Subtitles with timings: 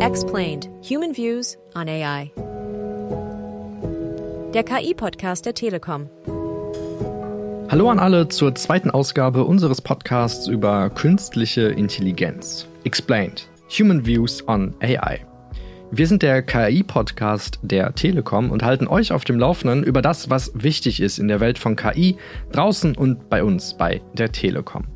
[0.00, 2.30] Explained Human Views on AI.
[4.54, 6.08] Der KI-Podcast der Telekom.
[7.68, 12.68] Hallo an alle zur zweiten Ausgabe unseres Podcasts über künstliche Intelligenz.
[12.84, 15.26] Explained Human Views on AI.
[15.90, 20.52] Wir sind der KI-Podcast der Telekom und halten euch auf dem Laufenden über das, was
[20.54, 22.16] wichtig ist in der Welt von KI,
[22.52, 24.86] draußen und bei uns bei der Telekom.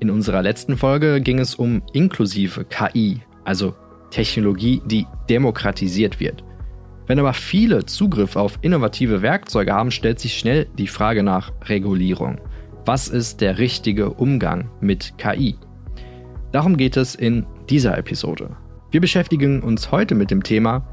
[0.00, 3.74] In unserer letzten Folge ging es um inklusive KI, also
[4.10, 6.44] Technologie, die demokratisiert wird.
[7.06, 12.38] Wenn aber viele Zugriff auf innovative Werkzeuge haben, stellt sich schnell die Frage nach Regulierung.
[12.84, 15.56] Was ist der richtige Umgang mit KI?
[16.52, 18.56] Darum geht es in dieser Episode.
[18.90, 20.86] Wir beschäftigen uns heute mit dem Thema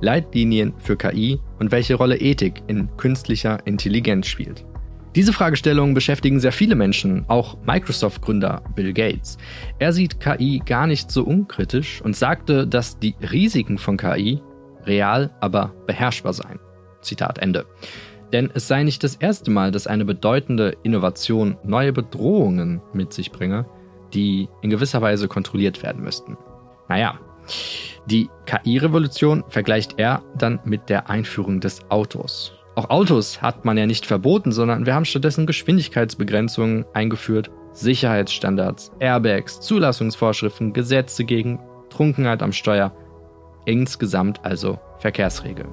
[0.00, 4.64] Leitlinien für KI und welche Rolle Ethik in künstlicher Intelligenz spielt.
[5.14, 9.36] Diese Fragestellungen beschäftigen sehr viele Menschen, auch Microsoft-Gründer Bill Gates.
[9.78, 14.40] Er sieht KI gar nicht so unkritisch und sagte, dass die Risiken von KI
[14.86, 16.58] real, aber beherrschbar seien.
[17.02, 17.66] Zitat Ende.
[18.32, 23.30] Denn es sei nicht das erste Mal, dass eine bedeutende Innovation neue Bedrohungen mit sich
[23.30, 23.66] bringe,
[24.14, 26.38] die in gewisser Weise kontrolliert werden müssten.
[26.88, 27.18] Naja,
[28.06, 32.54] die KI-Revolution vergleicht er dann mit der Einführung des Autos.
[32.74, 39.60] Auch Autos hat man ja nicht verboten, sondern wir haben stattdessen Geschwindigkeitsbegrenzungen eingeführt, Sicherheitsstandards, Airbags,
[39.60, 41.58] Zulassungsvorschriften, Gesetze gegen
[41.90, 42.92] Trunkenheit am Steuer.
[43.66, 45.68] Insgesamt also Verkehrsregeln.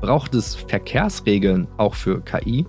[0.00, 2.64] Braucht es Verkehrsregeln auch für KI?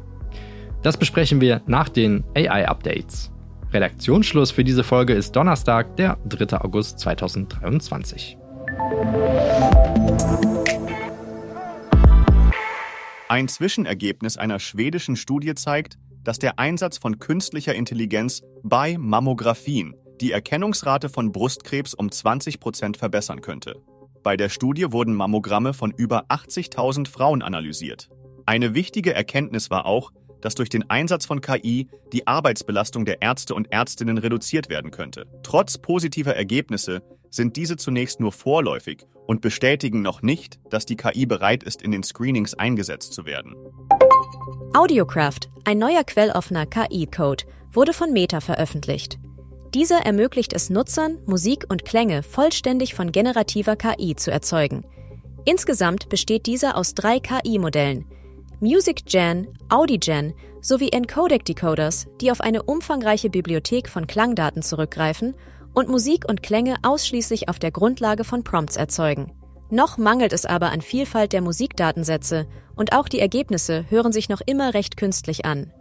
[0.82, 3.32] Das besprechen wir nach den AI-Updates.
[3.72, 6.58] Redaktionsschluss für diese Folge ist Donnerstag, der 3.
[6.62, 8.38] August 2023.
[13.32, 20.32] Ein Zwischenergebnis einer schwedischen Studie zeigt, dass der Einsatz von künstlicher Intelligenz bei Mammographien die
[20.32, 23.76] Erkennungsrate von Brustkrebs um 20 Prozent verbessern könnte.
[24.24, 28.10] Bei der Studie wurden Mammogramme von über 80.000 Frauen analysiert.
[28.48, 33.54] Eine wichtige Erkenntnis war auch, dass durch den Einsatz von KI die Arbeitsbelastung der Ärzte
[33.54, 35.28] und Ärztinnen reduziert werden könnte.
[35.44, 41.26] Trotz positiver Ergebnisse sind diese zunächst nur vorläufig und bestätigen noch nicht, dass die KI
[41.26, 43.56] bereit ist, in den Screenings eingesetzt zu werden.
[44.74, 49.20] Audiocraft, ein neuer quelloffener KI-Code, wurde von Meta veröffentlicht.
[49.74, 54.84] Dieser ermöglicht es Nutzern, Musik und Klänge vollständig von generativer KI zu erzeugen.
[55.46, 58.06] Insgesamt besteht dieser aus drei KI-Modellen–
[58.62, 65.34] MusicGen, AudiGen sowie Encodec-Decoders, die auf eine umfangreiche Bibliothek von Klangdaten zurückgreifen
[65.74, 69.32] und Musik und Klänge ausschließlich auf der Grundlage von Prompts erzeugen.
[69.70, 74.42] Noch mangelt es aber an Vielfalt der Musikdatensätze und auch die Ergebnisse hören sich noch
[74.46, 75.72] immer recht künstlich an.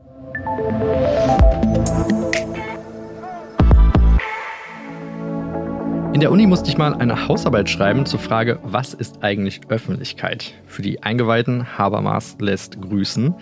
[6.18, 10.54] In der Uni musste ich mal eine Hausarbeit schreiben zur Frage, was ist eigentlich Öffentlichkeit?
[10.66, 13.34] Für die Eingeweihten, Habermas lässt grüßen.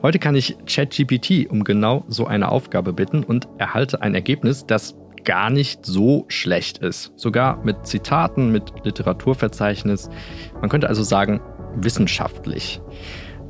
[0.00, 4.94] Heute kann ich ChatGPT um genau so eine Aufgabe bitten und erhalte ein Ergebnis, das
[5.24, 7.12] gar nicht so schlecht ist.
[7.16, 10.10] Sogar mit Zitaten, mit Literaturverzeichnis.
[10.60, 11.40] Man könnte also sagen,
[11.76, 12.80] wissenschaftlich.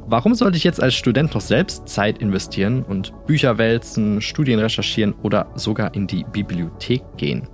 [0.07, 5.15] Warum sollte ich jetzt als Student noch selbst Zeit investieren und Bücher wälzen, Studien recherchieren
[5.23, 7.49] oder sogar in die Bibliothek gehen?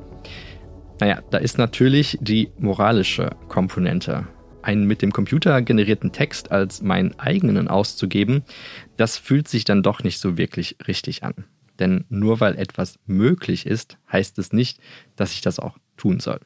[1.01, 4.27] Naja, da ist natürlich die moralische Komponente.
[4.63, 8.43] Einen mit dem Computer generierten Text als meinen eigenen auszugeben,
[8.97, 11.45] das fühlt sich dann doch nicht so wirklich richtig an.
[11.79, 14.81] Denn nur weil etwas möglich ist, heißt es nicht,
[15.17, 16.41] dass ich das auch tun soll.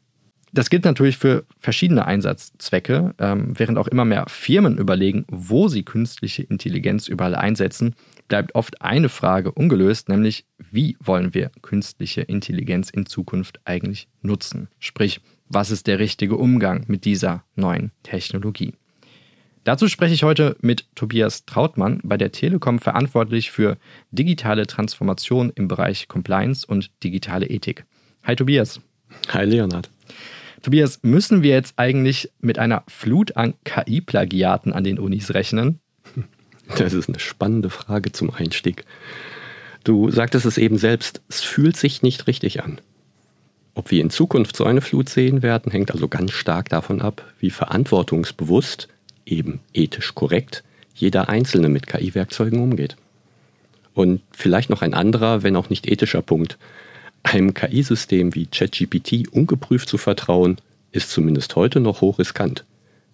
[0.55, 5.83] Das gilt natürlich für verschiedene Einsatzzwecke, ähm, während auch immer mehr Firmen überlegen, wo sie
[5.83, 7.95] künstliche Intelligenz überall einsetzen,
[8.29, 14.69] bleibt oft eine Frage ungelöst, nämlich wie wollen wir künstliche Intelligenz in Zukunft eigentlich nutzen?
[14.79, 18.75] Sprich, was ist der richtige Umgang mit dieser neuen Technologie?
[19.65, 23.77] Dazu spreche ich heute mit Tobias Trautmann, bei der Telekom verantwortlich für
[24.11, 27.85] digitale Transformation im Bereich Compliance und digitale Ethik.
[28.25, 28.81] Hi Tobias.
[29.29, 29.89] Hi Leonard.
[30.63, 35.81] Tobias, müssen wir jetzt eigentlich mit einer Flut an KI-Plagiaten an den Unis rechnen?
[36.79, 38.85] Das ist eine spannende Frage zum Einstieg.
[39.85, 42.81] Du sagtest es eben selbst, es fühlt sich nicht richtig an.
[43.75, 47.27] Ob wir in Zukunft so eine Flut sehen werden, hängt also ganz stark davon ab,
[47.41, 48.89] wie verantwortungsbewusst,
[49.27, 50.63] eben ethisch korrekt,
[50.95, 52.97] jeder Einzelne mit KI-Werkzeugen umgeht.
[53.95, 56.59] Und vielleicht noch ein anderer, wenn auch nicht ethischer Punkt.
[57.23, 60.57] Einem KI-System wie ChatGPT ungeprüft zu vertrauen,
[60.93, 62.65] ist zumindest heute noch hochriskant.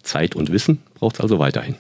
[0.03, 1.77] Zeit und Wissen braucht es also weiterhin.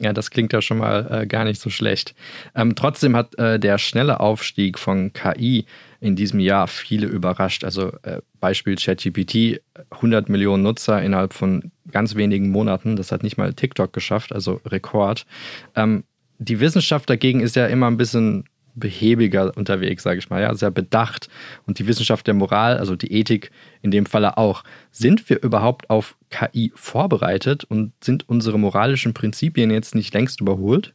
[0.00, 2.14] Ja, das klingt ja schon mal äh, gar nicht so schlecht.
[2.54, 5.64] Ähm, trotzdem hat äh, der schnelle Aufstieg von KI
[6.00, 7.64] in diesem Jahr viele überrascht.
[7.64, 12.96] Also äh, Beispiel ChatGPT, 100 Millionen Nutzer innerhalb von ganz wenigen Monaten.
[12.96, 15.24] Das hat nicht mal TikTok geschafft, also Rekord.
[15.74, 16.04] Ähm,
[16.38, 18.44] die Wissenschaft dagegen ist ja immer ein bisschen
[18.76, 21.28] behäbiger unterwegs, sage ich mal, ja, sehr bedacht.
[21.66, 23.50] Und die Wissenschaft der Moral, also die Ethik
[23.82, 24.62] in dem Falle auch.
[24.92, 30.94] Sind wir überhaupt auf KI vorbereitet und sind unsere moralischen Prinzipien jetzt nicht längst überholt?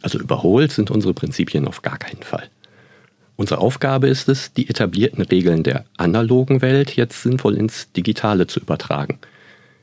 [0.00, 2.48] Also überholt sind unsere Prinzipien auf gar keinen Fall.
[3.36, 8.60] Unsere Aufgabe ist es, die etablierten Regeln der analogen Welt jetzt sinnvoll ins Digitale zu
[8.60, 9.18] übertragen.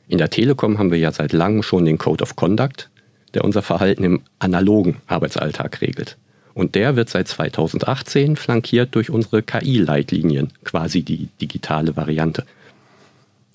[0.08, 2.90] In der Telekom haben wir ja seit langem schon den Code of Conduct,
[3.34, 6.16] der unser Verhalten im analogen Arbeitsalltag regelt.
[6.60, 12.44] Und der wird seit 2018 flankiert durch unsere KI-Leitlinien, quasi die digitale Variante.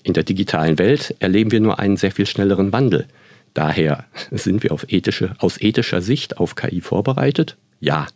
[0.02, 3.06] In der digitalen Welt erleben wir nur einen sehr viel schnelleren Wandel.
[3.54, 7.56] Daher sind wir ethische, aus ethischer Sicht auf KI vorbereitet?
[7.78, 8.08] Ja.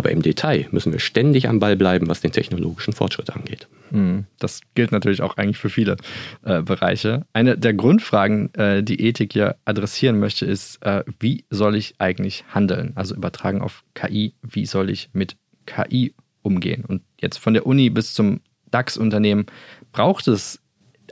[0.00, 3.68] Aber im Detail müssen wir ständig am Ball bleiben, was den technologischen Fortschritt angeht.
[3.90, 5.98] Hm, das gilt natürlich auch eigentlich für viele
[6.42, 7.26] äh, Bereiche.
[7.34, 12.46] Eine der Grundfragen, äh, die Ethik ja adressieren möchte, ist, äh, wie soll ich eigentlich
[12.48, 12.92] handeln?
[12.94, 15.36] Also übertragen auf KI, wie soll ich mit
[15.66, 16.86] KI umgehen?
[16.86, 19.44] Und jetzt von der Uni bis zum DAX-Unternehmen
[19.92, 20.62] braucht es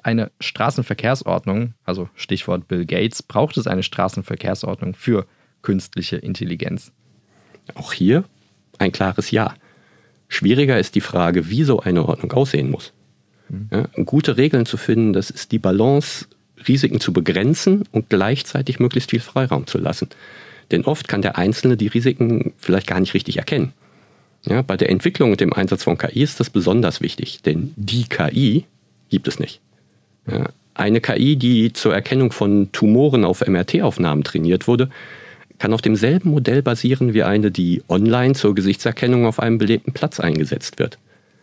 [0.02, 5.26] eine Straßenverkehrsordnung, also Stichwort Bill Gates, braucht es eine Straßenverkehrsordnung für
[5.60, 6.90] künstliche Intelligenz?
[7.74, 8.24] Auch hier
[8.78, 9.54] ein klares Ja.
[10.28, 12.92] Schwieriger ist die Frage, wie so eine Ordnung aussehen muss.
[13.48, 13.68] Mhm.
[13.72, 16.26] Ja, gute Regeln zu finden, das ist die Balance,
[16.66, 20.08] Risiken zu begrenzen und gleichzeitig möglichst viel Freiraum zu lassen.
[20.70, 23.72] Denn oft kann der Einzelne die Risiken vielleicht gar nicht richtig erkennen.
[24.44, 28.04] Ja, bei der Entwicklung und dem Einsatz von KI ist das besonders wichtig, denn die
[28.04, 28.64] KI
[29.08, 29.60] gibt es nicht.
[30.30, 34.90] Ja, eine KI, die zur Erkennung von Tumoren auf MRT-Aufnahmen trainiert wurde,
[35.58, 40.20] kann auf demselben Modell basieren wie eine, die online zur Gesichtserkennung auf einem belebten Platz
[40.20, 40.98] eingesetzt wird.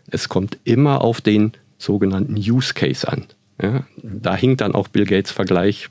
[0.09, 3.25] Es kommt immer auf den sogenannten Use Case an.
[3.61, 5.89] Ja, da hinkt dann auch Bill Gates Vergleich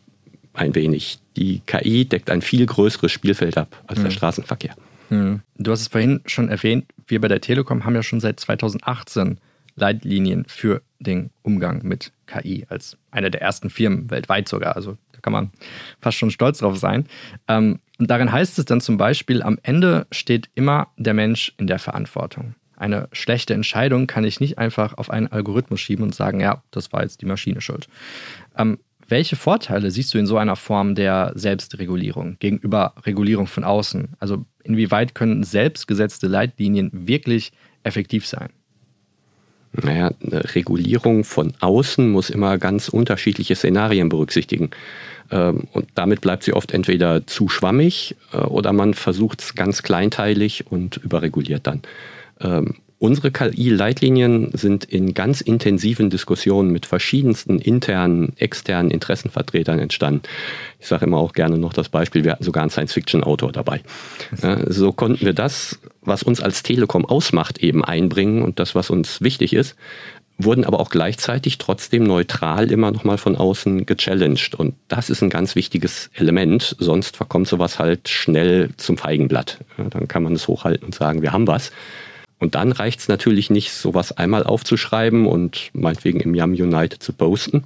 [0.53, 1.19] ein wenig.
[1.37, 4.05] Die KI deckt ein viel größeres Spielfeld ab als mhm.
[4.05, 4.75] der Straßenverkehr.
[5.11, 5.41] Mhm.
[5.57, 9.39] Du hast es vorhin schon erwähnt, wir bei der Telekom haben ja schon seit 2018
[9.77, 14.77] Leitlinien für den Umgang mit KI als eine der ersten Firmen weltweit sogar.
[14.77, 15.51] Also da kann man
[16.01, 17.07] fast schon stolz drauf sein.
[17.49, 21.67] Ähm, und darin heißt es dann zum Beispiel, am Ende steht immer der Mensch in
[21.67, 22.55] der Verantwortung.
[22.77, 26.93] Eine schlechte Entscheidung kann ich nicht einfach auf einen Algorithmus schieben und sagen, ja, das
[26.93, 27.89] war jetzt die Maschine schuld.
[28.57, 34.15] Ähm, welche Vorteile siehst du in so einer Form der Selbstregulierung gegenüber Regulierung von außen?
[34.19, 38.49] Also inwieweit können selbstgesetzte Leitlinien wirklich effektiv sein?
[39.83, 44.71] Naja, eine Regulierung von außen muss immer ganz unterschiedliche Szenarien berücksichtigen.
[45.31, 49.83] Ähm, und damit bleibt sie oft entweder zu schwammig äh, oder man versucht es ganz
[49.83, 51.83] kleinteilig und überreguliert dann.
[53.05, 60.23] Unsere KI-Leitlinien sind in ganz intensiven Diskussionen mit verschiedensten internen, externen Interessenvertretern entstanden.
[60.81, 63.83] Ich sage immer auch gerne noch das Beispiel, wir hatten sogar einen Science-Fiction-Autor dabei.
[64.69, 69.21] so konnten wir das, was uns als Telekom ausmacht, eben einbringen und das, was uns
[69.21, 69.77] wichtig ist
[70.37, 74.57] wurden aber auch gleichzeitig trotzdem neutral immer nochmal von außen gechallenged.
[74.57, 79.59] Und das ist ein ganz wichtiges Element, sonst verkommt sowas halt schnell zum Feigenblatt.
[79.79, 81.71] Ja, dann kann man es hochhalten und sagen, wir haben was.
[82.39, 87.13] Und dann reicht es natürlich nicht, sowas einmal aufzuschreiben und meinetwegen im Yum United zu
[87.13, 87.65] posten.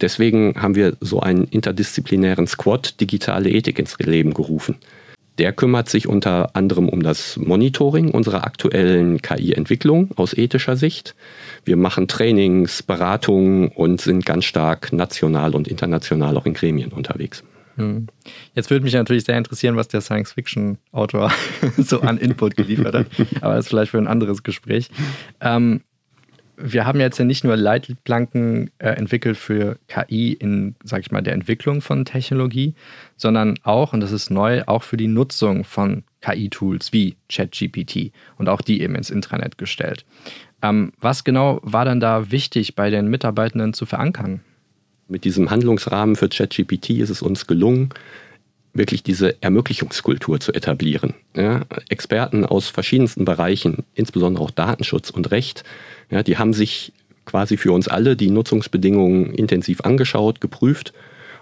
[0.00, 4.76] Deswegen haben wir so einen interdisziplinären Squad digitale Ethik ins Leben gerufen.
[5.38, 11.14] Der kümmert sich unter anderem um das Monitoring unserer aktuellen KI-Entwicklung aus ethischer Sicht.
[11.64, 17.42] Wir machen Trainings, Beratungen und sind ganz stark national und international auch in Gremien unterwegs.
[17.80, 18.06] Hm.
[18.54, 21.32] Jetzt würde mich natürlich sehr interessieren, was der Science-Fiction-Autor
[21.78, 23.06] so an Input geliefert hat.
[23.40, 24.90] Aber das ist vielleicht für ein anderes Gespräch.
[25.40, 25.80] Ähm,
[26.62, 31.22] wir haben jetzt ja nicht nur Leitplanken äh, entwickelt für KI in, sag ich mal,
[31.22, 32.74] der Entwicklung von Technologie,
[33.16, 38.50] sondern auch, und das ist neu, auch für die Nutzung von KI-Tools wie ChatGPT und
[38.50, 40.04] auch die eben ins Intranet gestellt.
[40.60, 44.42] Ähm, was genau war dann da wichtig bei den Mitarbeitenden zu verankern?
[45.10, 47.90] Mit diesem Handlungsrahmen für ChatGPT ist es uns gelungen,
[48.72, 51.14] wirklich diese Ermöglichungskultur zu etablieren.
[51.34, 55.64] Ja, Experten aus verschiedensten Bereichen, insbesondere auch Datenschutz und Recht,
[56.10, 56.92] ja, die haben sich
[57.24, 60.92] quasi für uns alle die Nutzungsbedingungen intensiv angeschaut, geprüft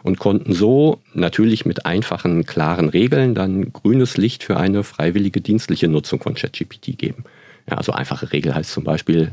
[0.02, 5.88] und konnten so natürlich mit einfachen, klaren Regeln dann grünes Licht für eine freiwillige dienstliche
[5.88, 7.24] Nutzung von ChatGPT geben.
[7.68, 9.32] Ja, also einfache Regel heißt zum Beispiel,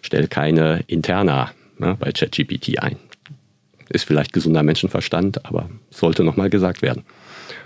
[0.00, 2.96] stell keine Interna ne, bei ChatGPT ein.
[3.88, 7.04] Ist vielleicht gesunder Menschenverstand, aber sollte nochmal gesagt werden.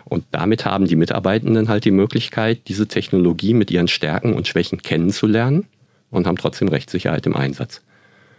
[0.05, 4.83] Und damit haben die Mitarbeitenden halt die Möglichkeit, diese Technologie mit ihren Stärken und Schwächen
[4.83, 5.67] kennenzulernen
[6.11, 7.83] und haben trotzdem Rechtssicherheit im Einsatz.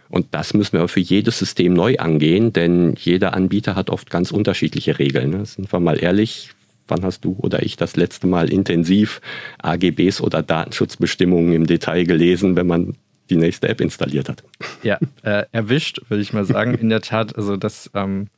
[0.08, 4.30] Und das müssen wir für jedes System neu angehen, denn jeder Anbieter hat oft ganz
[4.30, 5.30] unterschiedliche Regeln.
[5.30, 5.46] Ne?
[5.46, 6.50] Sind wir mal ehrlich,
[6.86, 9.22] wann hast du oder ich das letzte Mal intensiv
[9.62, 12.94] AGBs oder Datenschutzbestimmungen im Detail gelesen, wenn man
[13.30, 14.42] die nächste App installiert hat.
[14.82, 16.74] Ja, äh, erwischt, würde ich mal sagen.
[16.74, 18.28] In der Tat, also das ähm,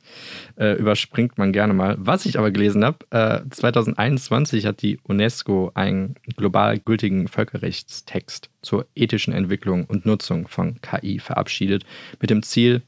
[0.57, 1.95] äh, überspringt man gerne mal.
[1.99, 8.85] Was ich aber gelesen habe, äh, 2021 hat die UNESCO einen global gültigen Völkerrechtstext zur
[8.95, 11.83] ethischen Entwicklung und Nutzung von KI verabschiedet,
[12.19, 12.81] mit dem Ziel,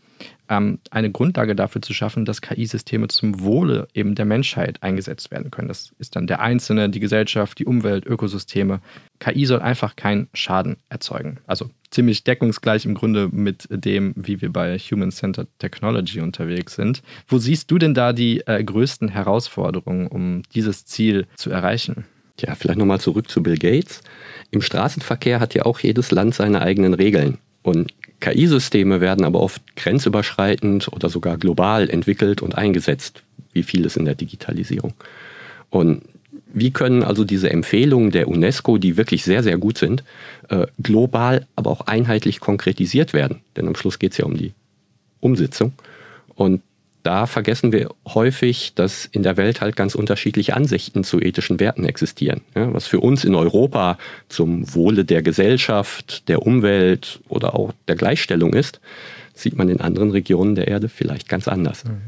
[0.49, 5.51] ähm, eine Grundlage dafür zu schaffen, dass KI-Systeme zum Wohle eben der Menschheit eingesetzt werden
[5.51, 5.67] können.
[5.67, 8.79] Das ist dann der Einzelne, die Gesellschaft, die Umwelt, Ökosysteme.
[9.19, 11.39] KI soll einfach keinen Schaden erzeugen.
[11.47, 17.01] Also ziemlich deckungsgleich im Grunde mit dem, wie wir bei Human-Centered Technology unterwegs sind.
[17.27, 22.05] Wo siehst du denn da die äh, größten Herausforderungen, um dieses Ziel zu erreichen?
[22.39, 24.01] Ja, vielleicht nochmal zurück zu Bill Gates.
[24.51, 27.39] Im Straßenverkehr hat ja auch jedes Land seine eigenen Regeln.
[27.63, 34.05] Und KI-Systeme werden aber oft grenzüberschreitend oder sogar global entwickelt und eingesetzt, wie vieles in
[34.05, 34.93] der Digitalisierung.
[35.69, 36.01] Und
[36.53, 40.03] wie können also diese Empfehlungen der UNESCO, die wirklich sehr, sehr gut sind,
[40.49, 43.41] äh, global, aber auch einheitlich konkretisiert werden?
[43.55, 44.53] Denn am Schluss geht es ja um die
[45.19, 45.73] Umsetzung.
[46.35, 46.61] Und
[47.07, 51.85] da vergessen wir häufig, dass in der Welt halt ganz unterschiedliche Ansichten zu ethischen Werten
[51.85, 52.41] existieren.
[52.53, 53.97] Ja, was für uns in Europa
[54.27, 58.81] zum Wohle der Gesellschaft, der Umwelt oder auch der Gleichstellung ist,
[59.33, 61.85] sieht man in anderen Regionen der Erde vielleicht ganz anders.
[61.85, 62.01] Mhm.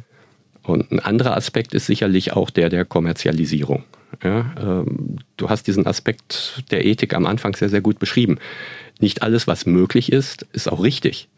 [0.64, 3.86] Und ein anderer Aspekt ist sicherlich auch der der Kommerzialisierung.
[4.22, 8.38] Ja, ähm, du hast diesen Aspekt der Ethik am Anfang sehr, sehr gut beschrieben.
[9.00, 11.30] Nicht alles, was möglich ist, ist auch richtig.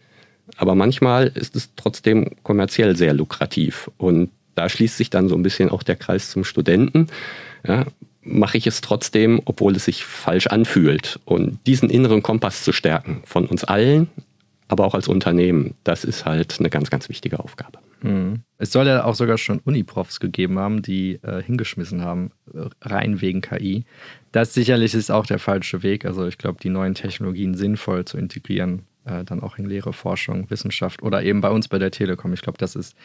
[0.58, 3.90] Aber manchmal ist es trotzdem kommerziell sehr lukrativ.
[3.98, 7.08] Und da schließt sich dann so ein bisschen auch der Kreis zum Studenten.
[7.66, 7.86] Ja,
[8.24, 11.20] mache ich es trotzdem, obwohl es sich falsch anfühlt.
[11.26, 14.10] Und diesen inneren Kompass zu stärken von uns allen,
[14.68, 17.80] aber auch als Unternehmen, das ist halt eine ganz, ganz wichtige Aufgabe.
[18.02, 18.42] Mhm.
[18.58, 23.22] Es soll ja auch sogar schon Uniprofs gegeben haben, die äh, hingeschmissen haben, äh, rein
[23.22, 23.86] wegen KI.
[24.32, 26.06] Das sicherlich ist auch der falsche Weg.
[26.06, 30.50] Also ich glaube, die neuen Technologien sinnvoll zu integrieren, äh, dann auch in Lehre, Forschung,
[30.50, 32.34] Wissenschaft oder eben bei uns bei der Telekom.
[32.34, 32.96] Ich glaube, das ist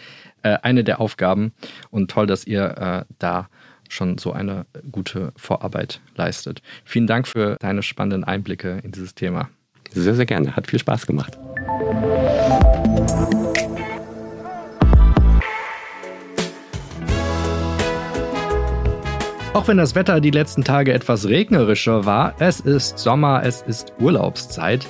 [0.42, 1.52] äh, eine der Aufgaben
[1.90, 3.48] und toll, dass ihr äh, da
[3.88, 6.60] schon so eine gute Vorarbeit leistet.
[6.84, 9.48] Vielen Dank für deine spannenden Einblicke in dieses Thema.
[9.92, 10.56] Sehr, sehr gerne.
[10.56, 11.38] Hat viel Spaß gemacht.
[19.56, 23.94] Auch wenn das Wetter die letzten Tage etwas regnerischer war, es ist Sommer, es ist
[23.98, 24.86] Urlaubszeit.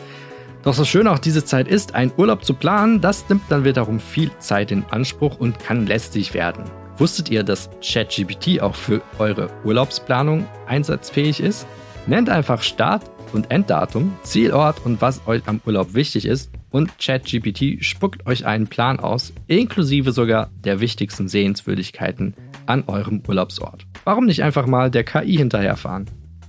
[0.66, 4.00] Doch so schön auch diese Zeit ist, einen Urlaub zu planen, das nimmt dann wiederum
[4.00, 6.64] viel Zeit in Anspruch und kann lästig werden.
[6.98, 11.68] Wusstet ihr, dass ChatGPT auch für eure Urlaubsplanung einsatzfähig ist?
[12.08, 17.84] Nennt einfach Start und Enddatum, Zielort und was euch am Urlaub wichtig ist und ChatGPT
[17.84, 22.34] spuckt euch einen Plan aus, inklusive sogar der wichtigsten Sehenswürdigkeiten
[22.66, 23.86] an eurem Urlaubsort.
[24.02, 26.06] Warum nicht einfach mal der KI hinterherfahren?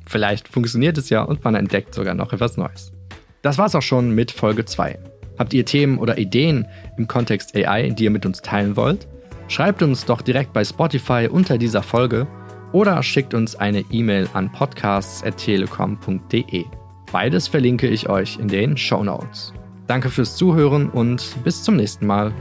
[0.08, 2.97] Vielleicht funktioniert es ja und man entdeckt sogar noch etwas Neues.
[3.42, 5.00] Das war's auch schon mit Folge 2.
[5.38, 6.68] Habt ihr Themen oder Ideen
[6.98, 9.08] im Kontext AI, die ihr mit uns teilen wollt?
[9.48, 12.28] Schreibt uns doch direkt bei Spotify unter dieser Folge
[12.74, 16.66] oder schickt uns eine E-Mail an podcasts.telekom.de.
[17.12, 19.54] Beides verlinke ich euch in den Show Notes.
[19.88, 22.34] Danke fürs Zuhören und bis zum nächsten Mal.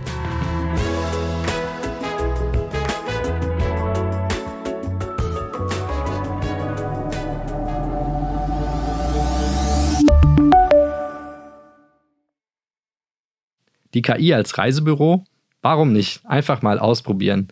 [13.97, 15.25] Die KI als Reisebüro?
[15.63, 16.21] Warum nicht?
[16.27, 17.49] Einfach mal ausprobieren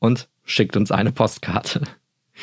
[0.00, 1.82] und schickt uns eine Postkarte.